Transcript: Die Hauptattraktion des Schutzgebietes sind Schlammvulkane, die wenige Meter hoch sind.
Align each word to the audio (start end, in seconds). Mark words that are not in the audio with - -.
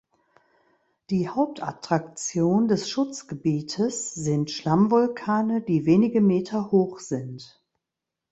Die 1.11 1.29
Hauptattraktion 1.29 2.67
des 2.67 2.89
Schutzgebietes 2.89 4.15
sind 4.15 4.49
Schlammvulkane, 4.49 5.61
die 5.61 5.85
wenige 5.85 6.21
Meter 6.21 6.71
hoch 6.71 6.97
sind. 6.99 7.61